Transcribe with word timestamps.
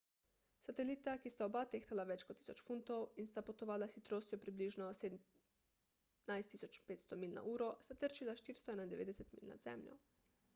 satelita 0.67 1.11
ki 1.25 1.31
sta 1.33 1.47
oba 1.49 1.59
tehtala 1.73 2.05
več 2.11 2.23
kot 2.29 2.39
1000 2.47 2.63
funtov 2.69 3.21
in 3.23 3.29
sta 3.31 3.43
potovala 3.49 3.89
s 3.93 3.99
hitrostjo 3.99 4.39
približno 4.47 4.87
17.500 5.01 7.21
milj 7.25 7.37
na 7.37 7.45
uro 7.53 7.69
sta 7.89 7.99
trčila 8.05 8.37
491 8.43 9.31
milj 9.39 9.53
nad 9.55 9.63
zemljo 9.71 10.01